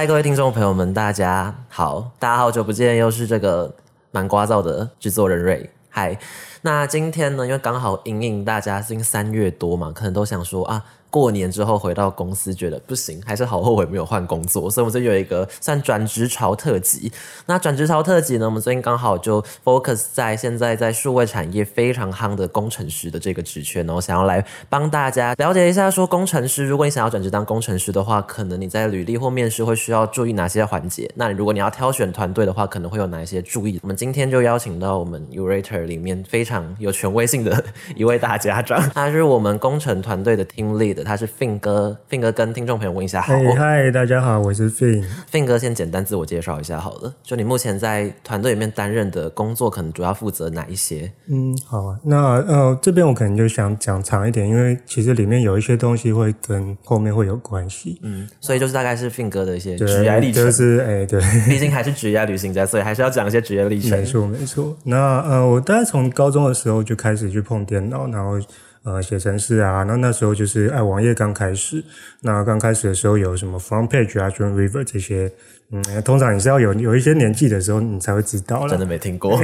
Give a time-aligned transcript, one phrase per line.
[0.00, 3.74] 嗨，各位听众朋友们，大家好，大家好久不见，又是这个
[4.10, 5.68] 蛮聒噪的制作人瑞。
[5.90, 6.18] 嗨，
[6.62, 10.82] 那今天呢，因为刚好迎迎大家，因为三月多嘛，可能都想说啊。
[11.10, 17.12] 过年之后回到公司，觉得不行，还是好后悔没有换工作，所以我们这有一个算转职潮特辑。
[17.46, 31.10] 那转职潮特辑呢，我们最近刚好就 focus 在现在在数位产业非常夯的工程师的这个职缺，然后想要来帮大家了解一下，说工程师，如果你想要转职当工程师的话，可能你在履历或面试会需要注意哪些环节？
[31.16, 33.80] 那如果你要挑选团队的话，可能会有哪一些注意？
[33.82, 37.64] 我们今天就邀请到我们 Urator 里面非常有权威性的
[37.96, 40.99] 一位大家长，他是我们工程团队的 team lead。
[41.04, 43.34] 他是 Fin 哥，Fin 哥跟听众朋友问一下好。
[43.56, 45.04] 嗨，大家好，我是 Fin。
[45.30, 51.10] Fin 哥先简单自我介绍一下好了，就你目前在团队里面担任的工作，可能主要负责哪一些？
[51.26, 57.98] 嗯，好啊，那呃这边我可能就想讲长一点，因为其实里面有一些东西会跟后面会有关系。
[58.02, 60.44] 嗯，所以就是大概是 Fin 哥的一些职业历程。
[60.44, 63.90] 就是哎，对，毕竟还是职业旅行家，所以还是要讲一些职业历程。
[63.98, 64.76] 没错，没错。
[64.84, 68.40] 那呃，我大概从高中的时候就开始去碰电脑，然后。
[68.82, 71.84] 呃，写程式啊，那那时候就是爱网页刚开始，
[72.22, 75.30] 那刚开始的时候有什么 front page 啊 Dream River 这些，
[75.70, 78.70] 嗯，通常你是要有有一些年纪的时候，你才会知道了。
[78.70, 79.38] 真的没听过，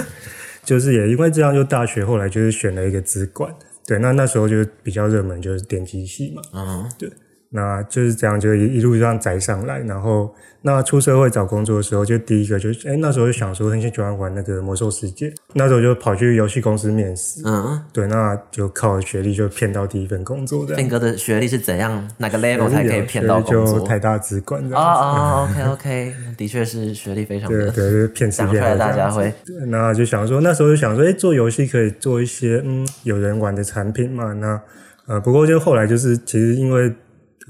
[0.64, 3.54] 就是也因为这样，就大学后来就是选了一个资管，
[3.86, 7.10] 对，那那时候就比较热门，就是电机系嘛，嗯，对。
[7.52, 20.76] 那就是这样，就一一路这样宅上来，然后那出社会找工作的时候，就第一个就哎那时候就想说很喜欢玩那个魔兽世界，那时候就跑去游戏公司面试，嗯，对，那就靠学历就骗到第一份工作的。
[20.76, 22.08] 斌哥的学历是怎样？
[22.18, 23.80] 哪个 level 才可以骗到工作？
[23.84, 29.32] 台大资管哦哦， OK OK，的确是学历非常的对对，骗讲出来大家会。
[29.66, 34.32] 那就想说那时候就想说，哎，做游戏可以做一些嗯有人玩的产品嘛？
[34.34, 34.60] 那
[35.08, 36.94] 呃不过就后来就是其实因为。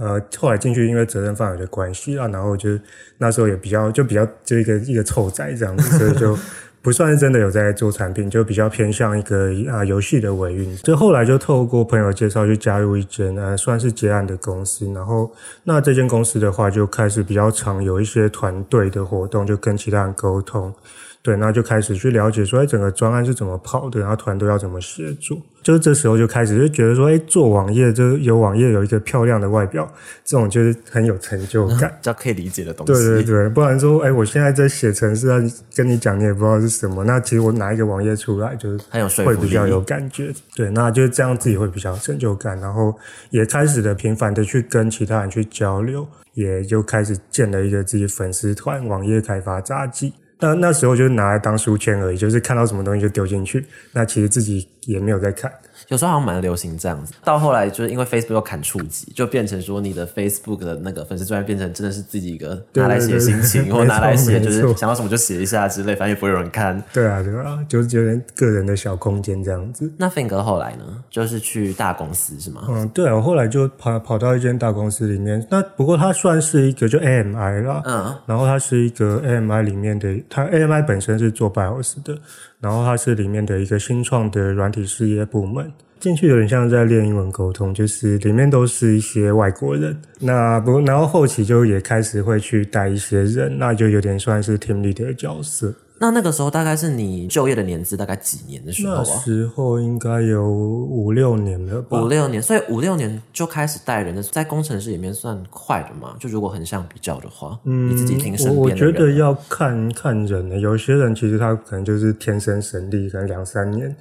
[0.00, 2.70] 呃，后来进去因为责任范围的关系啊，然后就
[3.18, 6.36] 那时候也比较就比较就一个一个臭仔这样子，所以就。
[6.82, 10.74] 不算是真的有在做产品，就比较偏向一个啊游戏的维运。
[10.78, 14.90] 就后来就透过朋友介绍，去加入一间呃算是结案的公司。
[14.94, 15.30] 然后
[15.64, 20.72] 那这间公司的话，就开始比较常有一些团队的活动，就跟其他人沟通。
[21.22, 25.36] 对，那就开始去了解说，哎，整个专案是怎么跑的，然后团队要怎么协作。
[25.62, 29.86] 就是这时候就开始就觉得说，哎，做网页就有网页有一个漂亮的外表，
[30.24, 32.92] 这种就是很有成就感， 叫可以理解的东西。
[32.94, 35.28] 对对对，不然说，哎，我现在在写程式，
[35.76, 37.04] 跟你讲，你也不知道是什么。
[37.04, 40.32] 那其实我拿一个网页出来，就是很有会比较有感觉。
[40.56, 42.96] 对，那就这样自己会比较有成就感，然后
[43.28, 50.14] 也开始的频繁的去跟其他人去交流，也就开始建了一个自己粉丝团，网页开发杂技。
[50.40, 53.66] 那那时候就是拿来当书签而已，就是看到什么东西就丢进去。
[53.92, 55.52] 那其实自己也没有在看。
[55.88, 66.80] 有时候好像蛮流行这样子，到后来就是因为 Facebook 要砍触及，就变成说你的 Facebook 的那个粉丝专页变成真的是自己一个拿来写心 情，或拿来写就是想到什么就写一下之类，反正也不会有人看。
[66.92, 69.90] 对啊，对啊，就是有点个人的小空间这样子。
[69.96, 70.84] 那 f i n g 后来呢？
[71.10, 72.62] 就是去大公司是吗？
[72.68, 75.44] 嗯，对啊，我后来就跑跑到一间大公司里面。
[75.50, 82.18] 那不过它算是一个就 AMI 啦，嗯，然后它是一个 AMI 里面的，它 AMI 本身是做 BIOS 的。
[82.60, 89.96] 然后它是里面的一个新创的软体事业部门，进去有点像在练英文沟通，就是里面都是一些外国人。
[90.20, 95.74] 那不，然后后期就也开始会去带一些人，那就有点算是 team leader 的角色。
[96.02, 99.04] 那那个时候大概是你就业的年资大概几年的时候啊？
[99.06, 102.00] 那时候应该有五六年了吧？
[102.00, 106.16] 五六年，所以五六年就开始带人的，在工程师里面算快的嘛？
[106.18, 113.94] 就如果横向比较的话，嗯，你自己听身边我我觉得要看看人的，有些人其实他可能就是天生神力，可能两三年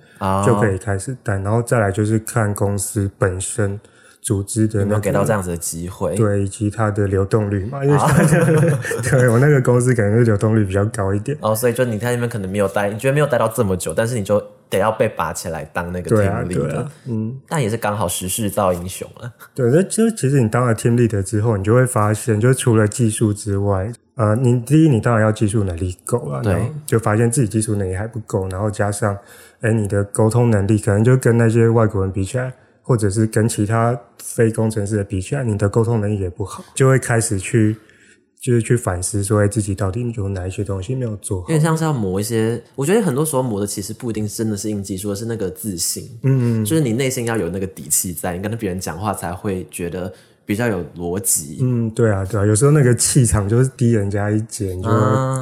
[0.46, 3.78] 就可以开始带，然后再来就是看公司本身。
[4.22, 6.16] 组织的有没有给到这样子的机会？
[6.16, 7.98] 对，以及它的流动率嘛，因为
[9.10, 11.38] 对我那个公司可能是流动率比较高一点。
[11.42, 19.32] 哦，所以就你在那边可能没有待，你觉得没有待到这么久，但是你就得要被拔起来当那个 team leader，嗯，但也是刚好时势造英雄了。
[19.56, 29.18] 对，那就其实你当了 team leader 之后，你就会发现，就除了技术之外，呃，你第一你当然要技术能力够啊，对，就发现自己技术能力还不够，然后加上，
[29.62, 32.54] 哎，你的沟通能力可能就跟那些外国人比起来。
[32.90, 37.78] 或者是跟其他非工程师的比起来，你的沟通能力也不好，就会开始去
[38.42, 41.50] 就是去反思，说自己到底有哪一些东西没有做好。
[41.50, 46.10] 因为像是要磨一些，我觉得很多时候磨的其实不一定真的是硬技术，而是那个自信。
[46.24, 50.12] 嗯，就是你内心要有那个底气在，你跟别人讲话才会觉得
[50.44, 51.60] 比较有逻辑。
[51.62, 54.90] 嗯，对啊，对啊，有时候那个气场就是低人家一截，你就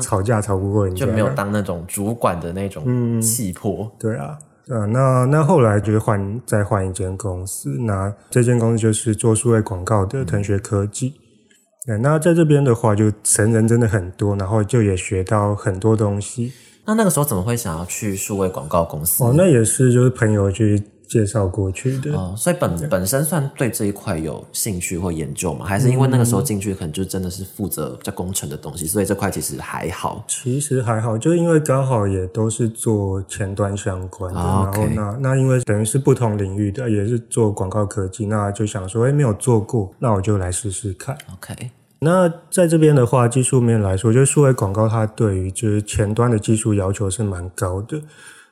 [0.02, 3.90] 吵架吵不过人家，就没有当那种主管的那种气魄。
[3.98, 4.38] 对啊。
[4.70, 11.14] 啊，那那后来就是换再换一间公司，那这间公司就是做数位广告的腾学科技。
[11.86, 16.52] 对，那在这边的话，就成人真的很多，然后就也学到很多东西。
[16.86, 19.24] 那那个时候怎么会想要去数位广告公司？
[19.24, 22.14] 哦，那也是就是朋友去介绍过去的。
[22.14, 25.66] 哦，所以本本身算对这一块有兴趣或研究吗？
[25.66, 30.24] 还是因为那个时候进去可能就真的是负责比较工程的东西，所以这块其实还好。
[30.28, 41.18] 其实还好，就因为刚好也都是做前端相关的，然后那那因为等于是不同领域的，也是做广告科技，那就想说，哎，没有做过，那我就来试试看。
[41.34, 41.72] OK。
[42.00, 48.00] 那在这边的话，技术面来说，就是数位广告它对于就是前端的技术要求是蛮高的，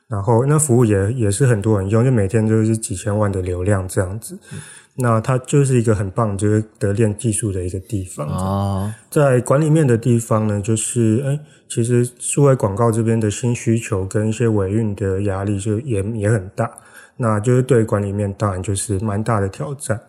[0.08, 4.38] 然后那服务也也是很多人用，就每天都是几千万的流量这样子。
[4.98, 8.26] 那它就是一个很棒，就是得练技术的一个地方。
[8.28, 11.38] 哦，在管理面的地方呢，就是哎，
[11.68, 16.70] 其实数位广告这边的新需求跟一些尾运的压力就也也很大，
[17.18, 20.00] 那就是对管理面当然就是蛮大的挑战。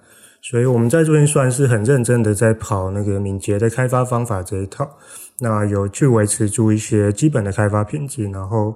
[0.42, 4.90] 所以我们在这边算是很认真的在跑那个敏捷的开发方法这一套，
[5.40, 8.74] 那有去维持住一些基本的开发品质，然后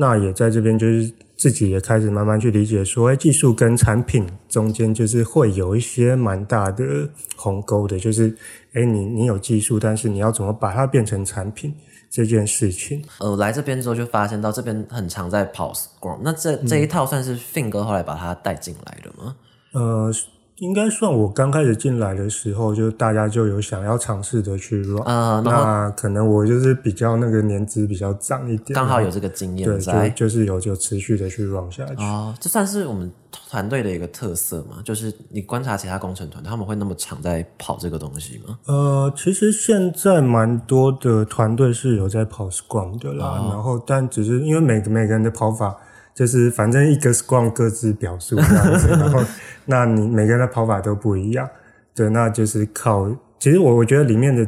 [0.00, 7.06] 那也在这边就是自己也开始慢慢去理解说，哎，技术跟产品中间就是会有一些蛮大的
[7.36, 8.34] 鸿沟的，就是
[8.72, 11.74] 哎，你你有技术，但是你要怎么把它变成产品
[12.08, 13.04] 这件事情。
[13.18, 19.36] 呃，来这边之后就发现到这边很常在跑 Scrum，那这这一套算是 Fin 哥后来把它带进来的吗？
[19.72, 20.10] 呃。
[20.60, 32.02] 应该算我刚开始进来的时候，就大家就有想要尝试的去 run，那可能我就是比较那个年资比较长一点，刚好有这个经验，对，就就是有就持续的去 run 下去。
[32.02, 33.10] 哦，这算是我们
[33.48, 34.82] 团队的一个特色嘛？
[34.84, 38.58] 就是你观察其他工程团队，他们会那么常在跑这个东西吗？
[38.66, 45.74] 呃，其实现在蛮多的团队是有在跑 Scrum 的啦，然后但只是因为每个每个人的跑法。
[46.20, 49.24] 就是反正一个 Scrum 各自表述这样子， 然后
[49.64, 51.48] 那你每个人的跑法都不一样，
[51.94, 53.10] 对，那就是靠。
[53.38, 54.46] 其实我我觉得里面的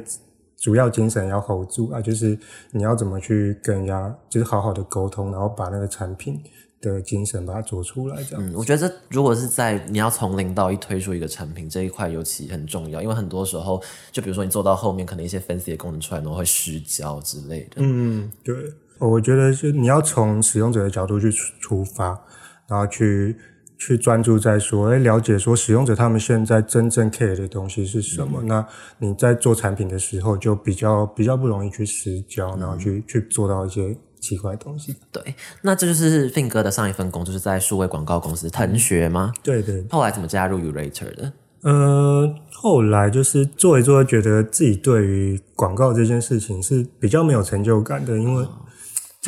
[0.58, 2.38] 主要精神要 hold 住啊，就是
[2.72, 6.38] 你要怎么去跟人家就是好好的沟通，然后把那个产品
[6.82, 8.46] 的精神把它做出来这样。
[8.46, 17.76] 嗯，我觉得如果是在你要从零到一推出一个产品这一块尤其很重要，因为很多时候就比如说你做到后面可能一些 fancy 的功能出来，然后会失焦之类的。
[17.76, 18.54] 嗯，对。
[19.08, 22.18] 我觉得是你要从使用者的角度去出发，
[22.68, 23.36] 然后去
[23.76, 28.40] 去专注在说，哎，了解说使用者他们现在真正 care 的东西是什么。
[28.44, 28.64] 那
[28.98, 34.94] 你在做产品的时候，就比较比较不容易去失焦，然后去去做到一些奇怪的东西。
[35.10, 39.32] 对，那这就是 Fin 哥的上一份工作，是在数位广告公司腾学吗？
[39.42, 39.84] 对对。
[39.90, 41.32] 后来怎么加入 Urator 的？
[41.62, 48.46] 呃，后来就是做一做，觉得自己对于广告这件事情是比较没有成就感的，因为。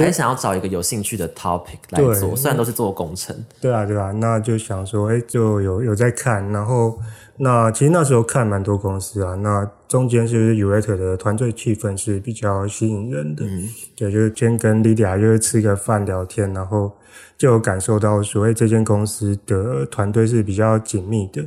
[0.02, 3.36] 还想要找一个有兴趣的 topic 来做，虽然都是做工程。
[3.60, 6.98] 对啊，对啊，那就想说，哎，就有有在看，然后
[7.36, 13.44] 那其实那时候看蛮多公司啊，那中间是不是 u a t e 的团队气氛是比较吸引人的？
[13.44, 16.90] 嗯，对，就是今天跟 Lydia 就是吃个饭聊天，然后
[17.38, 21.40] 就有感受到，所谓这间公司的团队是比较紧密的，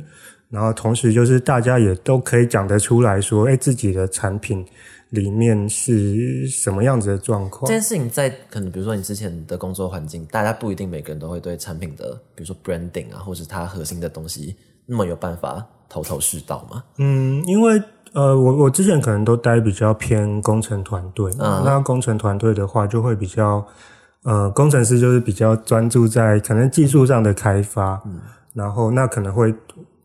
[0.48, 4.64] 然后同时就是大家也都可以讲得出来说，哎，自己的产品。
[5.10, 7.66] 里面是什么样子的状况？
[7.66, 16.84] 这件事情在可能，比如说你之前的工作环境，大家不一定每个人都会对产品的，比如说 branding 啊，或者它核心的东西那么有办法头头是道嘛？
[16.98, 23.66] 嗯，因为呃，我我之前可能都待比较偏工程团队，那工程团队的话就会比较
[24.24, 28.02] 呃，工程师就是比较专注在可能技术上的开发，
[28.52, 29.54] 然后那可能会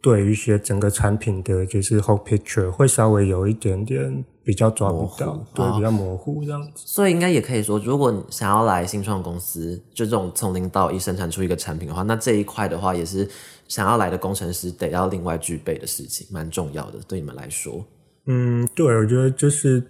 [0.01, 4.23] 对于一些整个产品的就是 whole picture 会稍微有一点点。
[4.43, 6.71] 比较抓不到，对，比较模糊这样子。
[6.75, 13.29] 所以应该也可以说，如果你想要来新创公司，就这种从零到一生产出一个产品的话，那这一块的话也是
[13.67, 17.85] 想要来的工程师得要另外具备的事情，蛮重要的，对你们来说。
[18.25, 19.83] 嗯，对，我觉得就是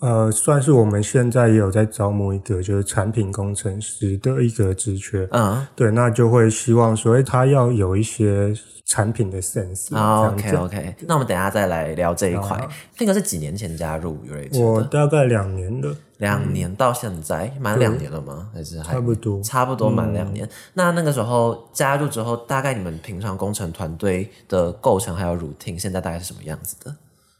[0.00, 5.26] 呃，算是我们现在也有在招募一个就是产品工程师的一个职缺。
[5.32, 8.54] 嗯，对，那就会希望所以，他要有一些。
[8.88, 9.88] 产品的 sense。
[9.92, 12.56] OK OK，那我们等下再来聊这一块。
[13.00, 14.16] 那个是几年前加入
[14.52, 15.92] 我大概两年了。
[16.18, 18.48] 两年到现在满两年了吗？
[18.54, 19.42] 还是差不多？
[19.42, 20.48] 差不多满两年。
[20.74, 26.94] 那那个时候加入之后，大概你们平常工程团队的构成还有 routine，现在大概是什么样子的？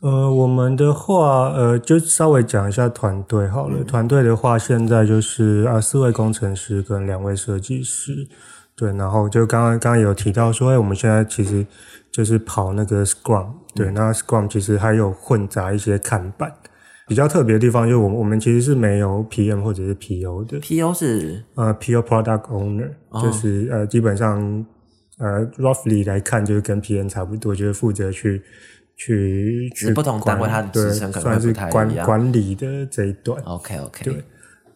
[0.07, 3.83] 呃，我们的话，呃，就稍微讲一下团队好了。
[3.83, 8.29] 团队的话，现在就是啊，四位工程师跟两位设计师。
[8.77, 11.67] 对，然后就刚刚刚刚有提到说，哎，我们现在其实
[12.13, 16.55] 就是跑那个 Scrum，对，那 Scrum 其实还有混杂一些看板。
[17.09, 20.61] 比较特别的地方就是，我我们其实是没有 PM 或者是 PO 的。
[20.61, 24.65] PO 是呃，PO Product Owner，就是呃，基本上
[25.19, 28.41] 呃，roughly 来看就是跟 PM 差不多，就是负责去
[28.97, 33.41] 去去不同单位它的职称可能会不太一管样管理的这一段。
[33.45, 34.25] OK OK，对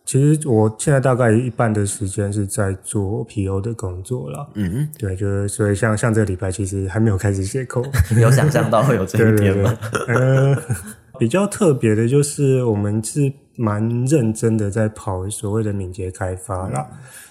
[0.04, 4.50] 其实我现在大概一半的时间是在做 PO 的工作了。
[4.54, 7.66] 嗯，对，就是所以像像这个礼拜其实还没有开始写。
[8.10, 10.56] 你 有想象到会有这对对对一天吗？， 呃，
[11.18, 16.84] 比较特别的就是我们是蛮认真的在跑所谓的敏捷开发啦。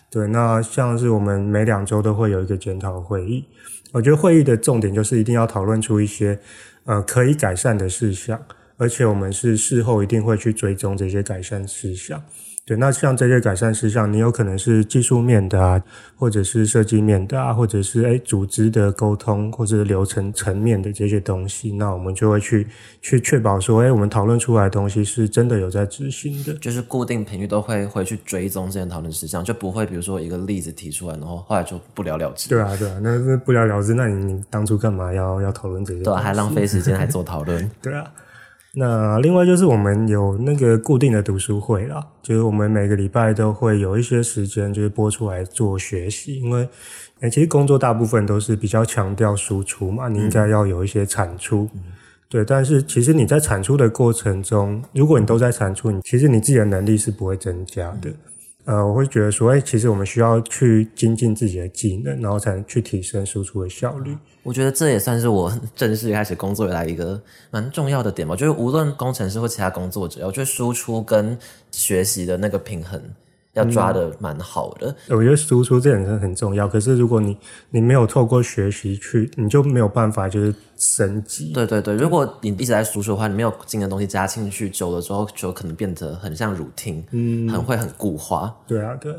[0.09, 3.43] 对，那像是我们每两周都会有一个检讨会议，
[3.91, 6.39] 我觉得会议的重点就是一定要讨论出一些
[6.89, 8.43] 呃可以改善的事项，
[8.75, 12.19] 而且我们是事后一定会去追踪这些改善事项。
[12.69, 15.81] 对，那像这些改善事项，你有可能是技术面的啊，
[16.15, 22.67] 或者是设计面的啊，或者是诶组织的沟通或者是流程层面的这些东西，那我们就会去
[23.01, 26.53] 去确保说，诶我们讨论出来的东西是真的有在执行的。
[26.59, 37.67] 就是固定频率都会回去追踪这件讨论事项，就不会比如说一个例子提出来，然后后来就不了了之，对啊，对啊，那那不了了之，那你你当初干嘛要要讨论这些对啊，还浪费时间还做讨论。
[37.81, 38.05] 对啊，
[38.75, 46.69] 那另外就是我们有那个固定的读书会啦，就是我们每个礼拜都会有一些时间，就是播出来做学习，因为
[47.21, 51.67] 诶、其实工作大部分都是比较强调输出嘛，你应该要有一些产出。
[52.29, 58.11] 对，但是其实你在产出的过程中，如果你都在产出，你其实你自己的能力是不会增加的。
[58.69, 64.15] 呃，我会觉得说，哎、其实我们需要去精进自己的技能，然后才能去提升输出的效率。
[64.43, 68.35] 我觉得这也算是我 正式开始工作以来一个蛮重要的点吧。
[68.35, 71.35] 就是无论工程师或其他工作者，我觉得输出跟
[71.71, 73.01] 学习的那个平衡
[73.59, 74.95] 要抓的蛮好的。
[75.09, 76.67] 我觉得输出这点真的很重要。
[76.67, 77.37] 可是如果你
[77.69, 81.51] 你没有透过学习去，你就没有办法就是升级。
[81.53, 88.55] 对对对，如果你一直在输出的话，你没有新的东西加进去，久了之后就可能变得很像 routine，嗯，很会很固化。
[88.67, 89.17] 对啊，对啊。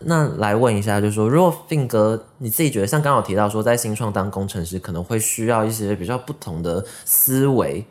[0.00, 7.82] 那来问一下，就是说，如果 Fin 哥你自己觉得，像刚刚有提到说，在新创当工程师可能会需要一些比较不同的思维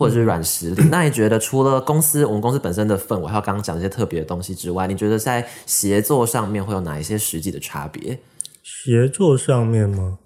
[0.00, 8.18] 或者是软实力，那你觉得除了公司我们公司本身的氛围，还有刚刚讲这些特别的东西之外，你觉得在协作上面会有哪一些实际的差别？
[8.62, 10.16] 协作上面吗？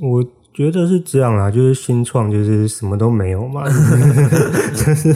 [0.00, 0.24] 我
[0.54, 3.68] 觉得是这样啦，就是新创就是什么都没有嘛，
[4.74, 5.14] 就是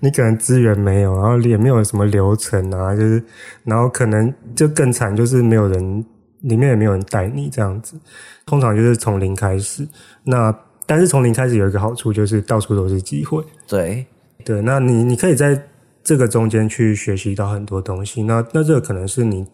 [0.00, 3.22] 你可能资源没有，然后也没有什么流程啊，就是
[3.62, 6.04] 然后可能就更惨，就是没有人，
[6.40, 7.96] 里面也没有人带你这样子，
[8.44, 9.86] 通常就是从零开始。
[10.24, 10.52] 那
[10.86, 13.42] 但是从零开始有一个好处，就是到处都是机会。
[13.66, 14.04] 对，
[14.44, 15.60] 对，那你你可以在
[16.02, 18.22] 这个中间去学习到很多东西。
[18.22, 19.46] 那那这个可能是你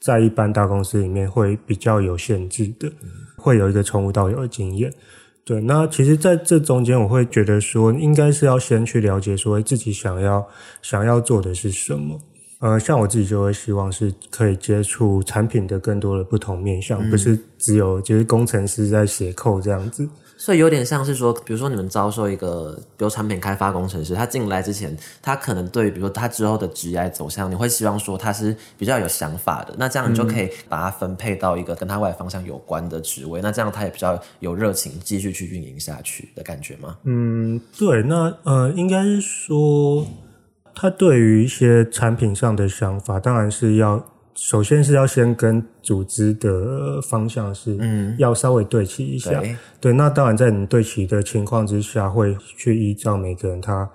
[0.00, 2.92] 在一般大公司里面会比较有限制的，
[3.36, 4.92] 会有一个从无到有的经验。
[5.44, 10.44] 对，那其实在这中间，我会觉得说，应该是要先去了解说自己想要
[10.82, 12.20] 想要做的是什么。
[12.58, 20.08] 呃，像我自己就会希望是可以接触产品的更多的不同面向，不是只有就是工程师在写扣这样子。
[20.46, 36.96] 所以有点像是说，比如说你们招收一个，比如产品开发工程师，他进来之前，他可能对于比如说他之后的职业走向，你会希望说他是比较有想法的，那这样你就可以把他分配到一个跟他未来方向有关的职位，那这样他也比较有热情继续去运营下去的感觉吗？
[37.02, 40.06] 嗯，对，那呃，应该是说，
[40.72, 44.00] 他对于一些产品上的想法，当然是要
[44.36, 49.40] 首先是要先跟组织的方向是，嗯，要稍微对齐一下。
[49.40, 53.88] 对，对，那当然在你对齐的情况之下，会去依照每个人他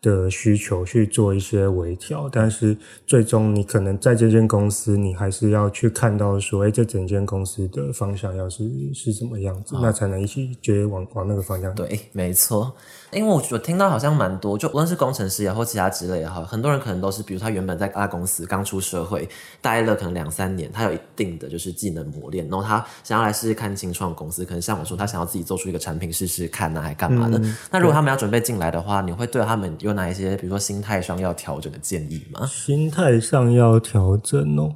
[0.00, 8.64] 的需求去做一些微调，但是最终你可能在这间公司，你还是要去看到说，哎，这整间公司的方向要是
[8.94, 11.74] 是什么样子，那才能一起觉得往往那个方向。
[11.74, 12.72] 对，没错。
[13.10, 19.28] 因为我我听到好像蛮多，就无论是工程师也好，或其他之类也好，很多人可能都是，比如他原本在大公司刚出社会，
[19.62, 27.40] 待了可能两三年，他有一定的就是技能磨练，然后他想要来试试看新创公司，可能像我说，他想要自己做出一个产品试试看啊，还干嘛的。
[27.70, 32.46] 那如果他们要准备进来的话，你会对他们有哪一些，比如说心态上要调整的建议吗？
[32.46, 34.74] 心态上要调整哦。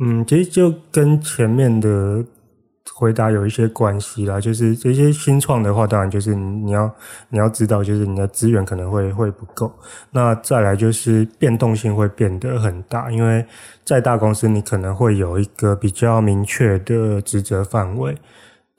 [0.00, 2.24] 嗯，其实就跟前面的
[2.98, 4.40] 回答有一些关系啦。
[4.40, 6.92] 就是这些新创的话，当然就是你要
[7.28, 9.72] 你要知道，就是你的资源可能会会不够。
[10.10, 13.46] 那再来就是变动性会变得很大，因为
[13.84, 18.16] 在大公司你可能会有一个比较明确的职责范围。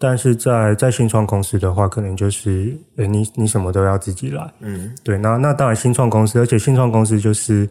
[0.01, 7.67] 但是在在新创公司的话，可能就是，诶，你你什么都要自己来，嗯，对，那那当然新创公司，而且新创公司就是，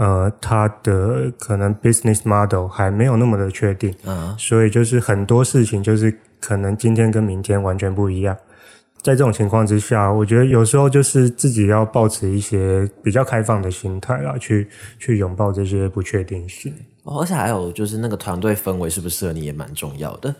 [0.00, 8.34] 呃，它的可能 business model 还没有那么的确定，嗯，所以就是很多事情就是可能今天跟明天完全不一样。
[9.02, 14.66] 在这种情况之下，我觉得有时候就是自己要保持一些比较开放的心态啦，去
[14.98, 16.72] 去拥抱这些不确定性。
[17.02, 20.34] 哦而且还有就是那个团队氛围适不适合你也蛮重要的。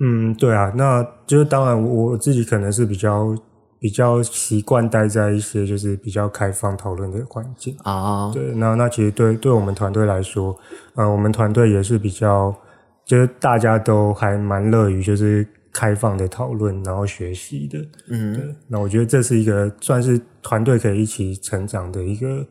[0.00, 3.34] 嗯，对啊，那就是当然，我自己可能是比较
[3.78, 7.76] 比较习惯待在一些就是比较开放讨论的环境。
[7.82, 10.56] 啊，对，那那其实对对我们团队来说，
[10.94, 12.54] 呃，我们团队也是比较，
[13.04, 17.78] 就是大家都还蛮乐于就是开放的讨论，然后学习的。
[18.08, 22.46] 嗯，对，那我觉得这是一个算是团队可以一起成长的一个，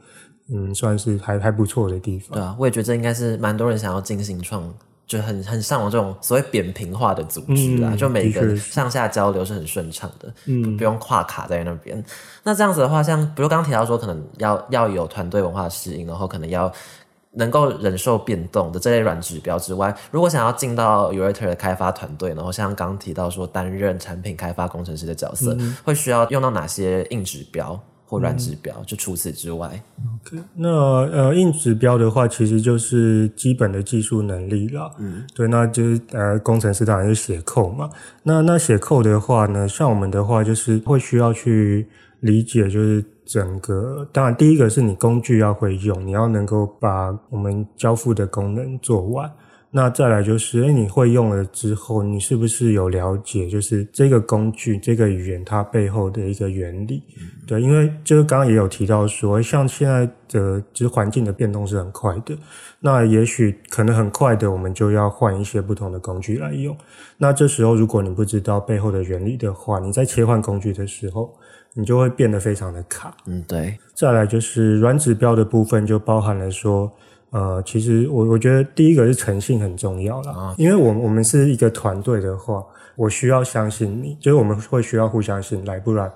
[0.53, 2.37] 嗯，算是还还不错的地方。
[2.37, 4.71] 对啊，我也觉得这应该是蛮多人想要进行创，
[5.07, 10.75] 就很很向往这种所谓扁平化的组织啊，嗯就每个上下交流是很顺畅的，嗯。
[10.77, 12.03] 不用跨卡在那边。
[12.43, 16.71] 那这样子的话，像比如刚刚提到说，可能要要有团队文化适应，然后可能要
[17.33, 25.77] 能够忍受变动的这类软指标之外，如果想要进到 Urator 的开发团队，然后像刚刚提到说担任产品开发工程师的角色，嗯。
[25.83, 27.79] 会需要用到哪些硬指标
[28.15, 28.73] 或软指标？
[28.85, 29.81] 就除此之外，
[30.55, 34.91] 那呃，硬指标的话，其实就是基本的技术能力了。
[34.99, 37.89] 嗯，对，那就是呃，工程师当然是写扣嘛。
[38.23, 41.87] 那那写扣的话呢，像我们的话，就是会需要去
[42.21, 49.29] 理解，就是整个，当然第一个是你工具要会用，你要能够把我们交付的功能做完。
[49.77, 57.03] 那再来就是，哎，你会用了之后，你是不是有了解，就是这个工具、这个语言它背后的一个原理？
[57.45, 62.37] 对，因为就是刚刚也有提到说，像现在的就是环境的变动是很快的，
[62.79, 66.73] 那也许可能很快的，我们就要换一些不同的工具来用。
[67.17, 71.33] 那这时候，如果你不知道背后的原理的话，你在切换工具的时候，
[71.73, 73.13] 你就会变得非常的卡。
[73.25, 76.89] 嗯，对，再来就是软指标的部分，就包含了说，
[77.35, 82.63] 呃，其实我我觉得第一个是诚信很重要啦，因为我们我们是一个团队的话，
[82.95, 86.09] 我需要相信你，就是我们会需要互相信赖，不然，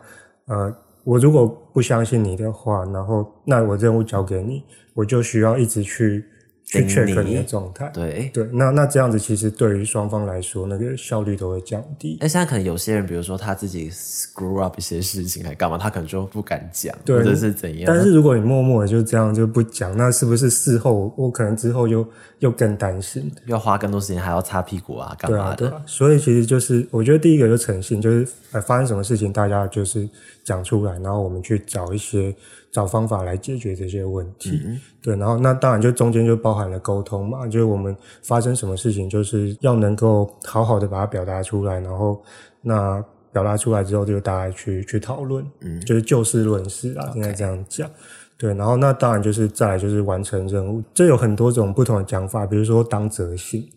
[0.46, 0.74] 呃，
[1.04, 6.24] 我如果不相信你的话，然后那我任务交给你，我就需要一直去
[6.70, 7.90] 去盯 check 你你的状态。
[7.94, 8.30] 对。
[8.32, 12.18] 对，那那这样子其实对于双方来说，那个效率都会降低。
[12.22, 17.86] 那，现在可能有些人，比如说他自己 screw up 一些事情，还干嘛，他可能就不敢讲，对或者是怎样。
[17.88, 23.32] 但是如果你默默的就这样就不讲，那是不是事后我可能之后又又更担心？
[23.48, 25.76] 要花更多时间，还要擦屁股啊，干嘛对啊，对的？
[25.76, 25.84] 啊。
[25.88, 30.08] 所以其实就是我觉得第一个就诚信，就是呃发生什么事情大家就是
[30.44, 32.34] 讲出来，然后我们去找一些
[32.72, 34.62] 找方法来解决这些问题。
[35.02, 42.22] 对，然后那当然就中间就包含了沟通嘛，就是我们发生什么事情，就是要能够好好的把它表达出来，然后
[42.62, 47.90] 那表达出来之后，就大家去去讨论，嗯，就是就事论事啊，应该这样讲。
[48.38, 53.68] 对，然后那当然就是再来就是完成任务，这有很多种不同的讲法，比如说当责性，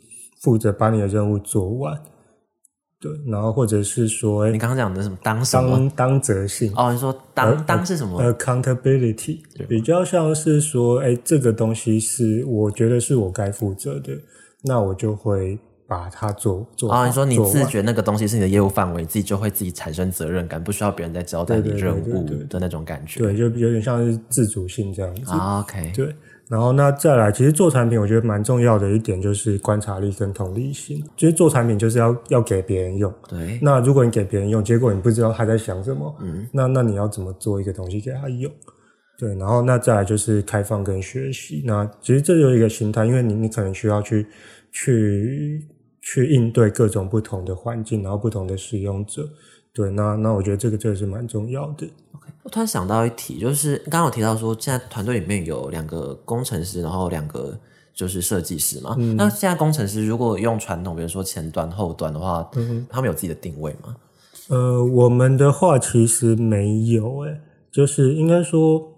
[0.40, 2.00] 负责把你的任务做完。
[3.02, 5.70] 对，然后或者是说，哎你刚刚讲的什么当什么？
[5.70, 14.12] 当当责性哦，你说当当是什么？accountability，比较像是说，哎，这个东西是我觉得是我该负责的，
[14.62, 16.98] 那我就会把它做做好。
[16.98, 23.18] 啊，你说你自觉那个东西是你的业务范围，自己就会自己产生责任感，不需要别人在交代你对对对任务对对的那种感觉。
[23.18, 25.32] 对，就有点像是自主性这样子。
[25.32, 26.14] 哦，OK，对，
[26.52, 31.02] 然后那再来，其实做产品我觉得蛮重要的一点就是观察力跟同理心。
[31.16, 33.10] 其实做产品就是要要给别人用。
[33.26, 38.52] 对，那如果你给别人用，结果你不知道他在想什么，嗯，那那你要怎么做一个东西给他用？
[39.18, 41.62] 对，然后那再来就是开放跟学习。
[41.64, 44.26] 那其实这就是一个心态，因为你你可能需要去
[44.72, 45.66] 去
[46.02, 49.26] 去应对各种不同的环境，然后不同的使用者。
[49.72, 51.88] 对，那那我觉得这个这个是蛮重要的。
[52.42, 57.56] 我突然想到一题，就是刚刚有提到说，现在团队里面有两个工程师，然后两个
[57.94, 58.96] 就是设计师嘛。
[58.98, 63.94] 嗯那现在工程师如果用传统，比如说前端、后端的话，嗯他们有自己的定位吗？
[64.48, 68.91] 呃，我们的话其实没有诶，就是应该说，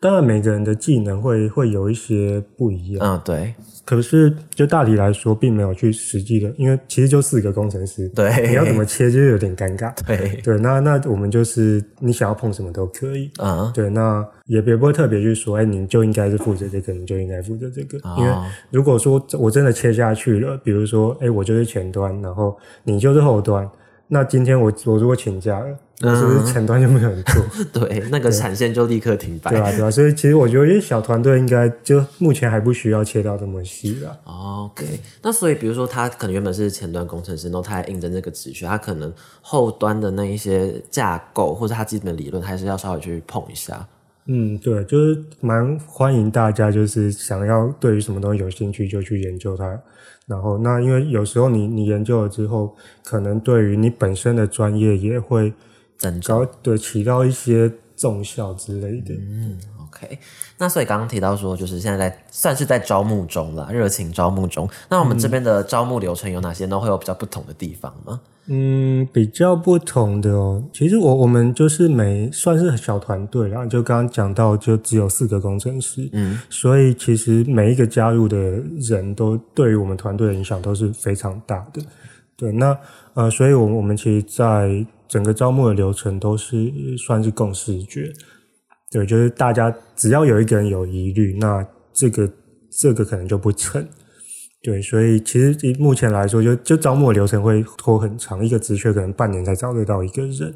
[0.00, 3.52] 当然每个人的技能会会有一些不一样，嗯，对，
[3.84, 9.92] 可是就大体来说，并没有去实际的，因为其实就四个工程师，对你要怎么切就有点尴尬。
[10.06, 13.28] 对，对，那那我们就是你想要碰什么都可以。
[13.38, 17.98] 嗯，对，那也别不会特别去说，哎，你就应该是负责这个，你就应该负责这个。
[18.18, 23.68] 因为哦如果说我真的切下去了，比如说，哎，我就是前端，然后你就是后端，
[24.06, 27.44] 那今天我我如果请假了，那是不是前端就没有人做？
[27.86, 29.50] 对，那个产线就立刻停摆。
[29.50, 29.90] 对啊，对啊。
[29.90, 34.16] 所以其实我觉得小团队应该就目前还不需要切到这么细啦。
[34.24, 34.86] 哦 OK，
[35.22, 43.86] 那所以比如说他可能原本是前端工程师，然后他还应征这个职缺，他可能后端的那一些架构或者他基本的理论，还是要稍微去碰一下。
[44.26, 49.80] 嗯，对，就是蛮欢迎大家，就是想要对于什么东西有兴趣就去研究它。
[50.26, 55.50] 然后，那因为有时候你你研究了之后，可能对于你本身的专业也会
[55.98, 59.12] 增长高对起到一些重效之类的。
[59.14, 59.58] 嗯
[59.90, 60.18] OK，
[60.58, 64.68] 那所以刚刚提到说，就是现在在算是在招募中了，热情招募中。
[64.90, 66.78] 那我们这边的招募流程有哪些呢？
[66.78, 68.20] 会有比较不同的地方吗？
[68.50, 70.62] 嗯，比较不同的哦。
[70.74, 81.82] 其实我我们就是每算是小团队，然后就刚刚讲到，就只有四个工程师，嗯，所以其实每一个加入的人都对于我们团队的影响都是非常大的。
[82.36, 82.78] 对，那
[83.14, 88.12] 呃，所以我我们其实在整个招募的流程都是算是共视觉。
[88.90, 92.30] 对，就是大家只要有一个人有疑虑，那这个
[92.70, 93.86] 这个可能就不成。
[94.62, 100.54] 对，所以其实目前来说，就就招募的流程会拖很长，一个职缺可能半年才招得到一个人。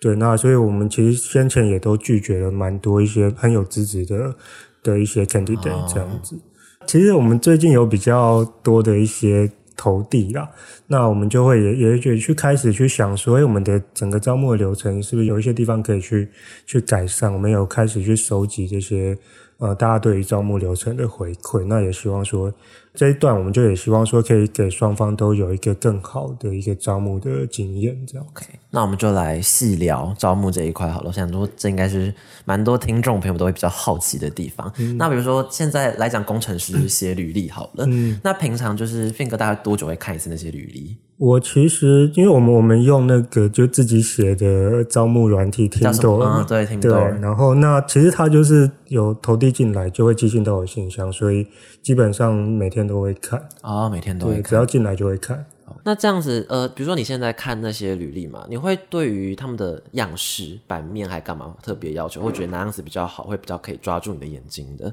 [0.00, 4.34] 对，那所以我们其实先前也都拒绝了蛮多一些很有资质的
[4.82, 6.38] 的一些 candidate 这样子。
[6.86, 10.46] 其实我们最近有比较多的一些投递了，
[10.86, 16.28] 那我们就会也也也去开始去想所以，我们的整个招募的流程是不是有一些地方可以去
[16.66, 17.32] 去改善？
[17.32, 19.16] 我们有开始去收集这些
[19.60, 22.52] 呃大家对于招募流程的回馈，那也希望说。
[22.92, 28.26] 这一段我们就也希望说可以给双方都有一个更好的一个招募的经验，这样。
[28.32, 31.06] OK，那我们就来细聊招募这一块好了。
[31.06, 32.12] 我想说，这应该是
[32.44, 34.70] 蛮多听众朋友都会比较好奇的地方。
[34.98, 37.86] 那比如说现在来讲，工程师写履历好了，
[38.24, 40.96] 那平常就是 Fin 哥大概多久会看一次那些履历？
[41.20, 46.90] 我其实因为我们我们用那个就自己写的招募软体听懂了，对，听懂。
[47.20, 51.46] 然后那其实它就是有投递进来就会寄信到我信箱，所以
[51.82, 55.44] 基本上每天都会看啊，每天都会看，只要进来就会看。
[55.84, 64.92] 那这样子呃，比如说你现在看那些履历嘛，你会对于他们的样式、版面还干嘛特别要求，会觉得哪样子比较好，会比较可以抓住你的眼睛的？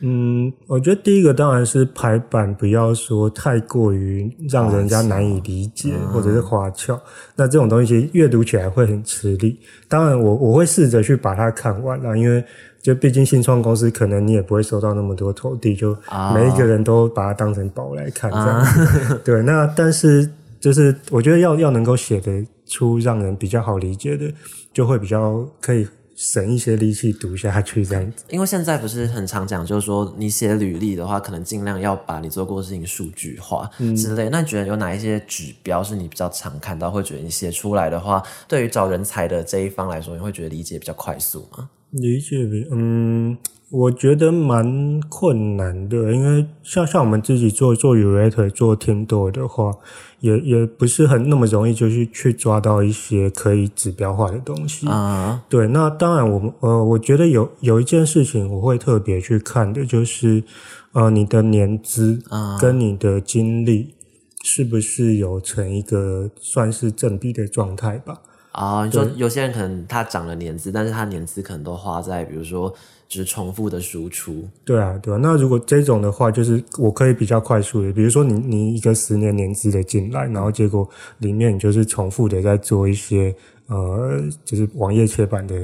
[0.00, 7.00] 嗯，我觉得第一个当然是排版不要说太过于让人家难以理解或者是花俏，
[7.34, 9.58] 那这种东西阅读起来会很吃力。
[9.88, 12.44] 当然，我我会试着去把它看完了，因为
[12.82, 15.96] 就毕竟新创公司可能你也不会收到那么多投递，就
[16.34, 19.18] 每一个人都把它当成宝来看这样。
[19.24, 20.30] 对，那但是
[20.60, 24.30] 就是我觉得要要能够写得出让人比较好理解的，
[24.74, 25.88] 就会比较可以。
[26.16, 28.24] 省一些力气读下去，这样子。
[28.30, 34.30] 因为现在不是很常讲，就是说你写履历的话，可能尽量要把你做过的事情数据化之类。
[34.30, 41.68] 那你觉得有哪一些指标是你比较常看到，会觉得你写出来的话，对于找人才的这一方来说，你会觉得理解比较快速吗？
[41.90, 43.36] 理解比嗯。
[43.68, 49.72] 我觉得蛮困难的，因为像像我们自己做做 u r a t o r 做 team 多的话，
[50.20, 55.42] 也也不是很那么容易，就是去抓到一些可以指标化的东西啊。
[55.48, 60.44] 对，那当然，我们呃，我觉得有有一件事情我会特别去看的，就是
[60.92, 62.22] 呃，你的年资
[62.60, 63.96] 跟你的经历
[64.44, 68.20] 是不是有成一个算是正比的状态吧？
[68.52, 72.72] 啊，你说有些人可能他涨了年资，但是他年资可能都花在比如说。
[73.08, 74.48] 只是重复的输出。
[74.64, 75.16] 对啊，对啊。
[75.20, 80.88] 那如果这种的话，就是我可以比较快速的，比如说你你一个十年年资的进来，然后结果
[81.18, 83.34] 里面你就是重复的在做一些
[83.68, 85.56] 呃，就是网页切板的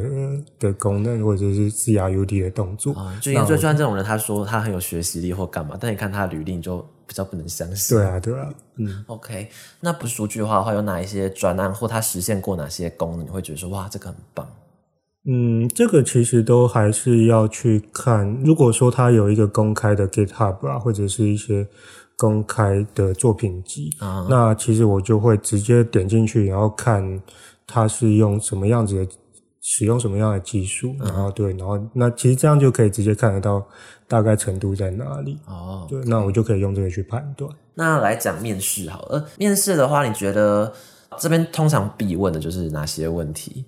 [0.59, 2.93] 的功能，或者是 C R U D 的动作。
[2.95, 7.97] 啊，就因为就算这种人，他说他很有学习力或干嘛，但你看他的履历就比较不能相信。
[7.97, 8.49] 对啊，对啊。
[8.77, 9.49] 嗯，OK。
[9.81, 14.49] 那不是数据化的话，有哪一些专案或他实现过哪些功能，你会觉得说哇，这个很棒。
[15.25, 18.29] 嗯，这个其实都还是要去看。
[18.45, 21.67] 如果说他有一个公开的 GitHub 啊，或者是一些
[22.17, 23.91] 公开的作品集，
[24.29, 27.23] 那其实我就会直接点进去，然后看
[27.67, 29.13] 他是用什么样子的，
[29.61, 33.65] 使用什么样的技术，然后对，然后那其实这样就可以直接看得到
[34.09, 35.39] 大概程度在哪里。
[35.47, 37.49] 哦，对，那我就可以用这个去判断。
[37.75, 40.73] 那来讲面试好了，面试的话，你觉得
[41.17, 43.65] 这边通常必问的就是哪些问题？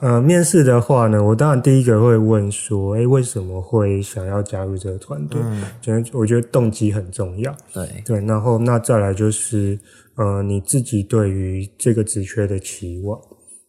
[0.00, 5.40] 呃，面试的话呢，我当然第一个会问说，哎，为什么会想要加入这个团队？
[5.42, 7.54] 嗯，觉得我觉得动机很重要。
[7.72, 9.78] 对对，然后那再来就是，
[10.14, 13.20] 呃，你自己对于这个职缺的期望，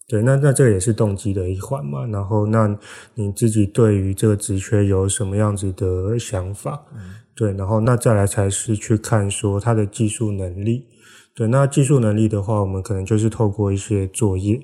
[0.08, 2.06] 对，那那这个也是动机的一环嘛。
[2.06, 2.78] 然后，那
[3.16, 6.84] 你自己对于这个职缺有什么样子的想法？
[6.94, 10.86] 嗯，对，然后那再来才是去看说他的技术能力。
[11.34, 14.60] 对，那技术能力的话，我们可能就是透过一些作业。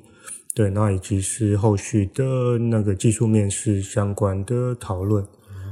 [0.55, 5.21] 对，那以及是后续的那个技术面试相关的讨论，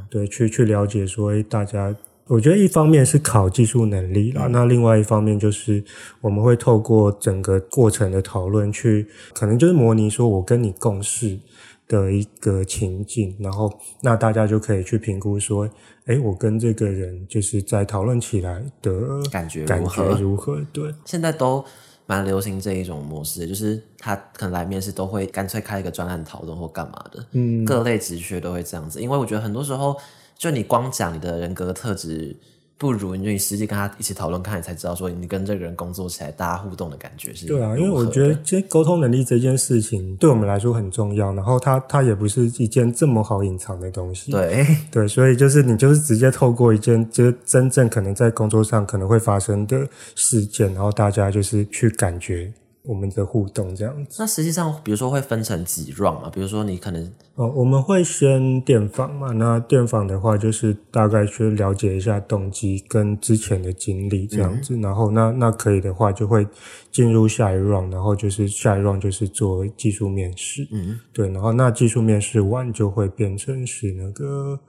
[0.09, 1.95] 对，去去了解说，哎，大家，
[2.27, 5.81] 我觉得一方面是考技术能力啦，那另外一方面就是
[6.19, 11.39] 我们会透过整个过程的讨论，去可能就是模拟说我跟你共事
[11.87, 15.69] 的一个情境，然后那大家就可以去评估说，
[16.07, 18.91] 哎，我跟这个人就是在讨论起来的
[19.31, 20.59] 感觉感觉如何？
[20.73, 21.63] 对，现在都。
[22.05, 29.95] 蛮流行这一种模式，就是他可能来面试都会干脆开一个专案讨论或干嘛的，嗯，各类职缺都会这样子，因为我觉得很多时候
[30.37, 32.35] 就你光讲你的人格特质。
[32.83, 37.47] 不如你实际跟他一起讨论看，你才知道说你跟这个人工作起来，大家互动的感觉是。
[37.47, 44.33] 对啊，因为我觉得其实沟通能力这件事情对我们来说很重要，然后它它也不是一件这么好隐藏的东西。
[44.33, 52.51] 对 对，所以就是你就是直接透过一件就是真正可能在工作上可能会发生的事件，然后大家就是去感觉。
[52.85, 56.29] 我们的互动这样子，那实际上，比如说会分成几 round 嘛？
[56.29, 57.01] 比如说你可能
[57.35, 59.31] 哦，我们会先电访嘛。
[59.31, 66.45] 那电访的话，就是大概去了解一下动机跟之前的经历这样子，然后那那可以的话，就会
[66.91, 70.67] 进入下一 round，然后就是下一 round 就是做技术面试。
[70.73, 74.59] 嗯，对，然后那技术面试完就会变成是那个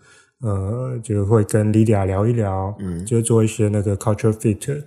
[0.41, 4.85] 呃，就会跟 Lydia 聊一聊，嗯，就做一些那个 culture fit。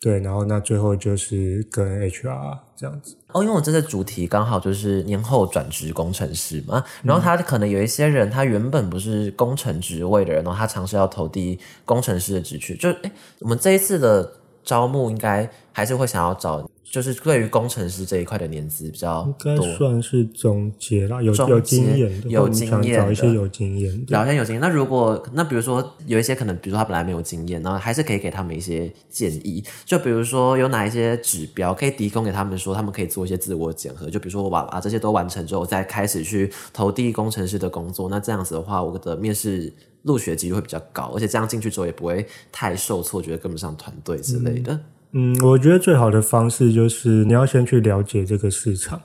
[0.00, 14.32] 对，然后那最后就是跟 HR 这样子哦，因为我这次主题刚好就是年后转职工程师嘛，然后他可能有一些人，他原本不是工程职位的人，然后他尝试要投递工程师的职缺，就哎，我们这一次的
[14.64, 16.66] 招募应该还是会想要找。
[16.90, 24.60] 就是对于工程师这一块的年资比较多，应该算是总结啦，有有经验的，有经验找一些有经验，聊天有经验。
[24.60, 29.64] 那如果那比如说有一些可能，比如说他本来没有经验，然后还是可以给他们一些建议。
[29.84, 34.10] 就比如说有哪一些指标可以提供给他们，说他们可以做一些自我检核。
[34.10, 38.08] 就比如说我把把这些都完成之后，再开始去投递工程师的工作。
[38.08, 39.72] 那这样子的话，我的面试
[40.02, 44.72] 录取的几率会比较高，而且这样进去之后也不会太受挫，觉得跟不上团队之类的。
[44.72, 44.80] 嗯，
[45.42, 49.00] 我觉得最好的方式就是你要先去了解这个市场。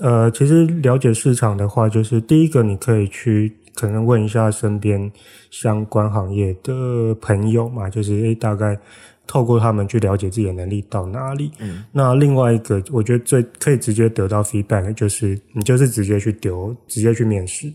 [0.00, 5.10] 呃，其实了解市场的话，就是第一个你可以去可能问一下身边
[5.50, 8.78] 相关行业的朋友嘛，就是诶，大概
[9.26, 11.50] 透过他们去了解自己的能力到哪里。
[11.58, 11.84] 嗯。
[11.92, 17.70] 那另外一个，我觉得最可以直接得到 feedback 就是你就是直接去丢，直接去面试。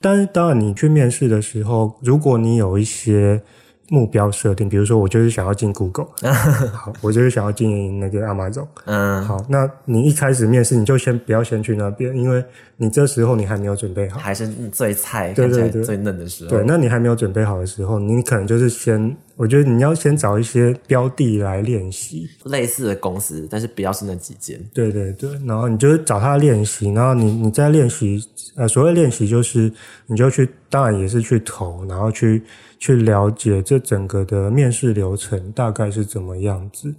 [0.00, 3.42] 但是当然，你去面试的时候，如果你有一些
[3.88, 6.06] 目标设定，比如说我就是想要进 Google，
[6.72, 12.44] 好，我就是想要进那个 Amazon，嗯，好，那你一开始面试你就先不要先去那边，因为
[12.76, 28.22] 你这时候你还没有准备好，还是最菜，对对对，最嫩的时候，对，那你还没有准备好的时候，你可能就是先，我觉得你要先找一些标的来练习，类似的公司，但是不要是那几间，对对对，然后你就是找他练习，然后你你在练习，
[28.54, 29.72] 呃，所谓练习就是
[30.06, 32.42] 你就去，当然也是去投，然后去。
[32.78, 36.94] 去了解这整个的面试流程大概是怎么样子。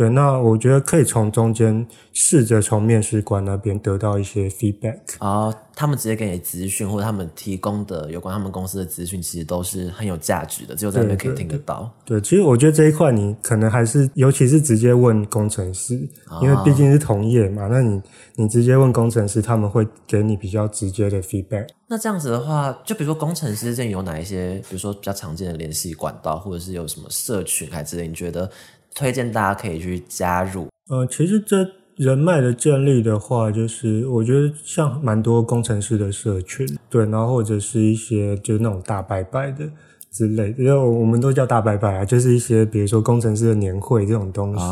[0.00, 4.98] 对，那我觉得可以从中间试着从面试官那边得到一些 feedback。
[5.18, 11.94] 啊，他们直接给你资讯，或者他们提供的有关他们公司的资讯，其实都是很有价值的，只有在那边可以听得到。
[12.06, 16.08] 对，其实我觉得这一块你可能还是，尤其是直接问工程师，
[16.40, 18.00] 因为毕竟是同业嘛，那你
[18.36, 21.66] 你直接问工程师，他们会给你比较直接的 feedback。
[21.88, 28.50] 那这样子的话，就比如说工程师这有哪一些，比如说比较常见的联系管道，或者是有什么社群还之类，你觉得？
[28.94, 30.68] 推荐大家可以去加入。
[30.88, 39.70] 呃，其实这人脉的建立的话，就是我觉得像蛮多工程师的社群，对，然后或者是一些就是那种大拜拜的
[40.12, 44.64] 之类，因为我们都叫大拜拜啊，就是一些比如说工程师的年会这种东西。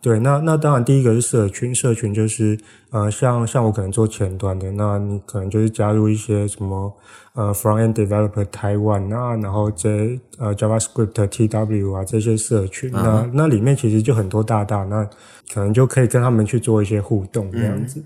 [0.00, 2.56] 对，那那当然第一个是社群，社群就是
[2.90, 6.92] 呃，像像我可能做前端的，那你可能就是加入一些什么。
[7.34, 15.04] 呃，Front End Developer Taiwan 啊，然后这呃 JavaScript TW 啊这些社群，那那里面其实就很多大大，那
[15.52, 18.02] 可能就可以跟他们去做一些互动这样子。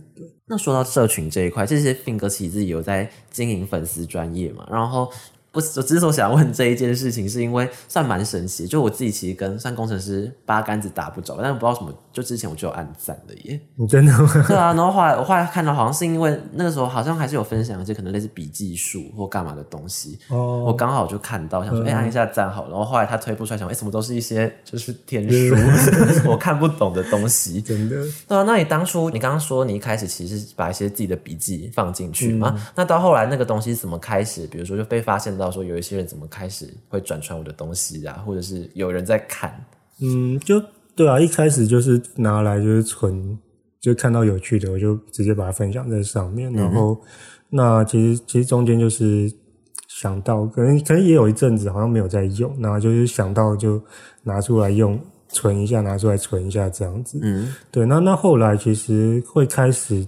[0.48, 5.08] 那说到社群这一块，这些 Fin 哥其实自己有在经营粉丝专业嘛，然后。
[5.52, 8.68] 不，我之所以想问这一件事情，是因为算蛮神奇。
[8.68, 13.60] 就我自己其实跟算工程师八竿子打不着，但是不知道什么，就之前我就有按赞的耶。
[13.74, 14.44] 你真的吗？
[14.46, 20.20] 对啊，然后后来我后来看到，好像是因为那个时候好像还是有分享一些可能类似笔记术或干嘛的东西。
[20.28, 20.62] 哦。
[20.66, 22.68] 我刚好就看到，想说哎按一下赞好。
[22.68, 25.56] 然后后来他推不出来，想哎什么都是一些就是天书，
[26.30, 27.60] 我看不懂的东西。
[27.66, 27.96] 真的。
[28.28, 32.56] 对啊，那你当初你刚刚说你一开始其实把一些自己的笔记放进去嘛？
[32.76, 34.46] 那到后来那个东西怎么开始？
[34.46, 35.39] 比如说就被发现。
[35.40, 39.64] 到说有一些人怎么开始会转传我的东西啊，或者是有人在看，
[40.02, 40.62] 嗯，就
[40.94, 43.38] 对啊，一开始就是拿来就是存，
[43.80, 47.00] 就看到有趣的我就直接把它分享在上面，然后
[47.48, 49.32] 那其实其实中间就是
[49.88, 53.82] 想到可能可能也有一阵子好像没有在用，然后就是想到就
[54.22, 60.06] 拿出来用，存一下，拿出来存一下这样子，嗯，对，那那后来其实会开始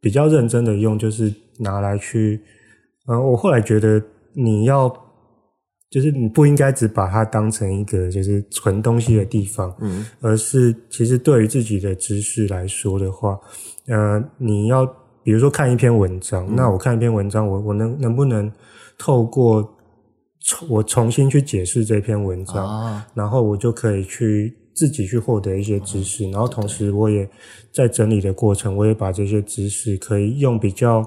[0.00, 2.40] 比较认真的用，就是拿来去，
[3.06, 4.02] 嗯，我后来觉得。
[4.34, 4.92] 你要
[5.90, 13.38] 就是你不应该只把它当成一个就是存东西的地方，嗯，而是其实对于自己的知识来说的话，
[13.88, 14.86] 呃，你要
[15.22, 18.50] 比如说看一篇文章，那我看一篇文章，我我能能不能
[18.96, 19.62] 透过
[20.40, 27.28] 重我重新去解释这篇文章，啊，然后我就可以去自己去获得一些知识，然后同时我也
[27.70, 31.06] 在整理的过程，我也把这些知识可以用比较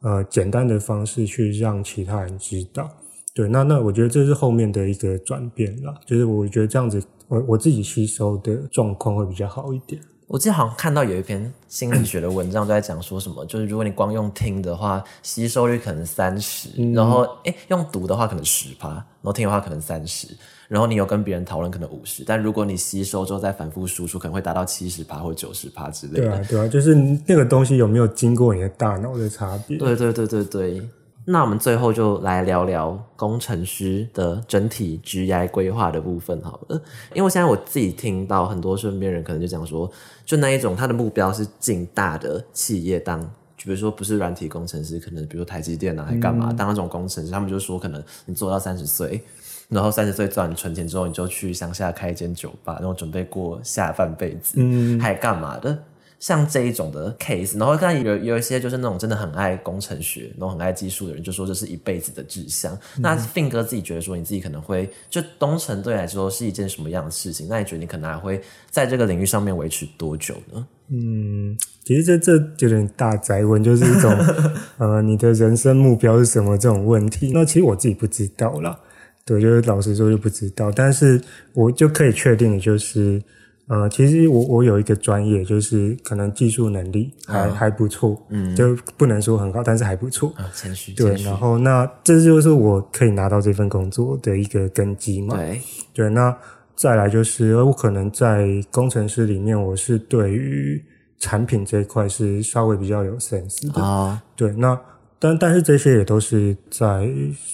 [0.00, 2.90] 呃简单的方式去让其他人知道。
[3.34, 10.00] 对，那那我觉得这是后面的一个转变啦，就是我觉得这样子，我我自己吸收的状况会比较好一点。
[10.26, 20.26] 我记得好像看到有一篇心理学的文章，都在讲说什么， 就是如果你光用听的话，吸收率可能三十、然后诶用读的话可能十趴，然后听的话可能三十，
[20.68, 26.26] 然后你有跟别人讨论可能五十，但如果你吸收之后再反复输出，可能会达到七十趴或九十趴之类的。
[26.26, 26.94] 对啊，对啊，就是
[27.26, 29.78] 那个东西有没有经过你的大脑的差别？
[29.78, 30.82] 对对对对对。
[31.28, 36.80] 那我们最后就来聊聊工程师的整体职业规划的部分好了，
[37.14, 39.90] 因为现在我自己听到很多身边人可能就讲说，
[40.24, 43.20] 就那一种他的目标是进大的企业当，
[43.56, 49.20] 就比如说不是软体工程师，可能比如台积电啊，还干嘛、当那种工程师，他们就说可能你做到三十岁。
[49.68, 55.76] 然后三十岁赚存钱之后，你就去乡下开一间酒吧，然后准备过下半辈子，嗯还干嘛的？
[56.18, 62.76] 像这一种的 case，然后看有有一些就是那种真的很爱工程学，然后很爱技术的人，就说这是一辈子的志向。
[63.00, 67.48] 那 Fin 哥自己觉得说，你自己可能会就东城对你来说是一件什么样的事情？
[67.50, 70.66] 那你觉得你可能还会在这个领域上面维持多久呢？
[70.88, 74.10] 嗯，其实这这有点大宅问，就是一种
[74.78, 77.30] 呃，你的人生目标是什么这种问题。
[77.34, 78.80] 那其实我自己不知道啦，
[79.26, 80.70] 对，就是老实说就不知道。
[80.70, 81.20] 但是
[81.52, 83.20] 我就可以确定的就是，
[83.66, 90.32] 呃，其实我我有一个专业，就是可能技术能力还、还不错，嗯，就不能说很高，但是还不错。
[90.36, 95.36] 啊，谦虚，对，然，后那这就是我可以拿到这份工作的一个根基嘛。
[95.36, 95.60] 对，
[95.92, 96.32] 对，那
[96.76, 100.80] 再来就是，呃我可能在工程师里面，我是对于
[101.18, 103.82] 产品这一块是稍微比较有 sense 的。
[103.82, 104.78] 啊，对，那
[105.18, 107.08] 但但是这些也都是在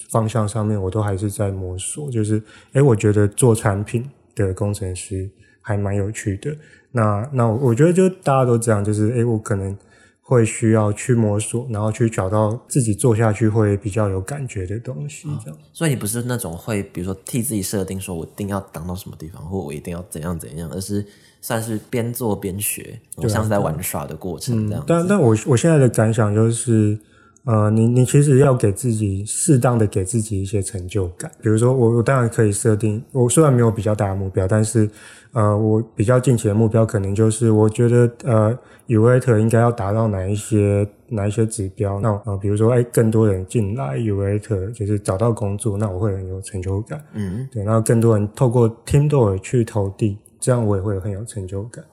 [0.09, 2.11] 方向上面，我都还是在摸索。
[2.11, 2.41] 就是，
[2.73, 5.29] 诶，我觉得做产品的工程师
[5.61, 6.55] 还蛮有趣的。
[6.91, 9.75] 那那我我觉得就大家都这样，就是，诶，我可能
[10.21, 15.57] 会需要去摸索，然后去找到自己做下去会比较有感觉的东西，这样。
[15.71, 21.05] 所以你不是那种会，比如说替自己设定说我一定要当到什么地方，或我一定要怎样怎样，而是
[21.41, 24.83] 算是边做边学，像是在玩耍的过程这样。
[24.87, 26.97] 但但我我现在的感想就是，
[27.45, 31.29] 呃，你你其实要给自己适当的给自己一些成就感。
[31.41, 34.89] 比如说我我当然可以设定，我虽然没有比较大的目标，但是
[35.33, 41.99] 呃，我比较近期的目标可能就是，我觉得呃 u a t 应该要达到哪一些哪一些指标。
[41.99, 47.03] 那呃，比如说哎，更多人进来 u a t 就是找到工作，那我会很有成就感。
[47.13, 51.83] 嗯，对，然后更多人透过 Teamdoor 去投递，这样我也会很有成就感。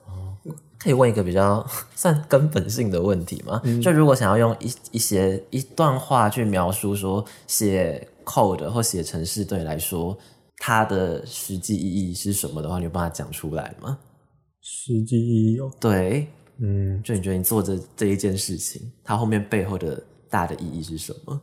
[0.83, 1.65] 可以问一个比较
[1.95, 3.61] 算根本性的问题吗？
[3.81, 10.17] 就如果想要用一一些一段话去描述说写 code 或写程式对你来说
[10.57, 13.97] 它的实际意义是什么的话，你有办法讲出来吗？
[14.61, 16.27] 实际意义哦，对，
[16.59, 17.01] 嗯。
[17.03, 21.41] 就你觉得你做这这一件事情，它后面背后的大的意义是什么？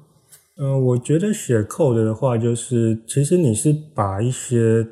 [0.61, 4.85] 嗯，我觉得写 code 的话，就是其实你是把一些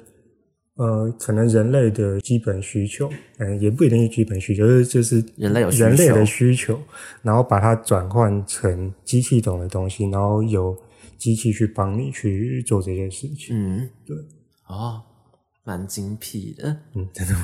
[0.76, 6.78] 呃，可能人类的基本需求，嗯，也不一定是基本需求，就是就是人类有需求人类的需求，
[7.22, 10.76] 然后把它转换成机器懂的东西，然后有
[11.16, 13.56] 机器去帮你去做这件事情。
[13.56, 14.14] 嗯，对，
[14.66, 15.00] 哦，
[15.64, 16.76] 蛮精辟的。
[16.94, 17.34] 嗯，真的。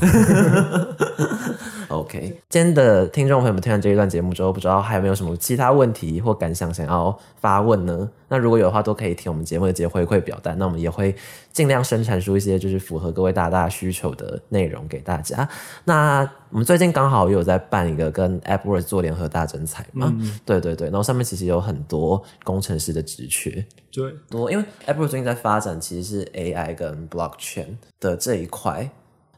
[1.93, 8.11] OK，今天的听众朋友们听完这一段节目之后，不知道还有没有什么其他问题或感想想要发问呢？
[8.29, 11.15] 那如果有的话，都可以填我们节目的节回馈表单，那我们也会
[11.53, 15.47] 尽量生产出一些就是符合各位大大需求的内容给大家。
[15.85, 20.11] 那我们最近刚好也有在办一个跟 AppWorks 做联合大征才嘛，
[20.47, 28.91] 对对对，然后上面其实有很多工程师的职缺，对，多，因为 Apple 最近在发展其实是 AI 跟 Blockchain 的这一块，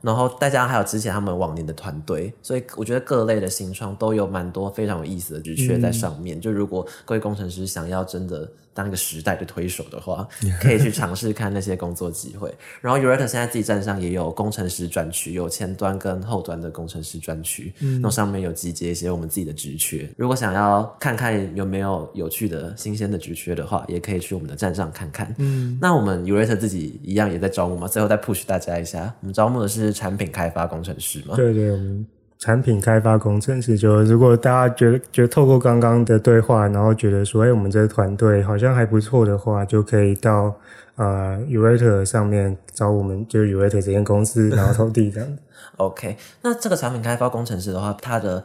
[0.05, 6.38] 然后再加上还有之前他们往年的团队，所以我觉得各类的新创都有蛮多非常有意思的职缺在上面。
[6.38, 10.29] 就如果各位工程师想要真的当一个时代的推手的话，
[10.60, 12.52] 可以去尝试看那些工作机会。
[12.83, 17.72] 然后 Urate 现在自己站上也有工程师专区，有前端跟后端的工程师专区，
[18.02, 20.06] 那上面有集结一些我们自己的职缺。
[20.16, 25.33] 如果想要看看有没有有趣的新鲜的职缺的话，也可以去我们的站上看看。
[25.38, 31.37] 嗯，那我们 Urate 自己一样也在招募嘛，最后再 push 大家一下，我们招募的是产品开发工程师嘛。
[31.37, 32.06] 对对，我们
[32.45, 33.79] 产品开发工程师。
[33.79, 40.55] 就如果大家觉得觉得透过刚刚的对话，然后觉得说，哎，我们这个团队好像还不错的话，就可以到
[40.97, 45.38] 呃 u r a t e r 上面找我们，就是 u r a t e r 这间公司，然后投递这样。
[45.79, 48.45] OK，那这个产品开发工程师的话，他的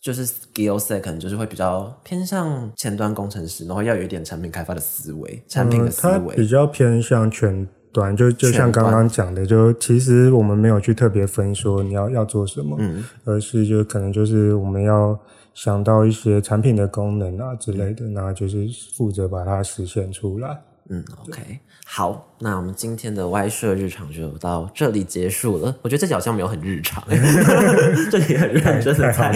[0.00, 6.36] 就是 skill set 可能就是会比较偏向前端工程师，然后要有一点产品开发的思维，产品的思它维。
[6.36, 13.04] 比较偏向全端，就就像刚刚讲的，就其实我们没有去特别分说你要要做什么，嗯。
[13.24, 15.18] 而是就可能就是我们要
[15.54, 18.66] 想到一些产品的功能啊之类的，那就是
[18.96, 20.60] 负责把它实现出来。
[20.90, 25.74] 嗯，OK，好，那我们今天的歪社日常就到这里结束了。
[25.80, 27.02] 我觉得这集好像没有很日常，
[28.10, 29.32] 这里很认真的在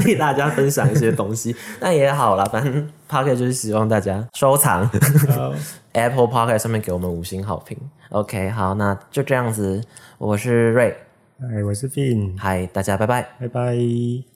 [0.00, 4.90] 替大家分享一些东西，那也好啦，反正 Pocket 就是希望大家收藏，
[5.92, 7.76] Apple Pocket 上面给我们五星好评。
[8.10, 9.82] OK，好，那就这样子，
[10.18, 10.96] 我是瑞，
[11.40, 13.28] 嗨，我是 Fin，嗨，大家拜拜。
[13.40, 14.35] 拜拜。